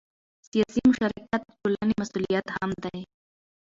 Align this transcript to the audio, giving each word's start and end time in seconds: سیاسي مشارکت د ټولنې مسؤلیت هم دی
سیاسي 0.49 0.81
مشارکت 0.89 1.41
د 1.45 1.49
ټولنې 1.59 1.93
مسؤلیت 2.01 2.45
هم 2.55 2.71
دی 2.83 2.99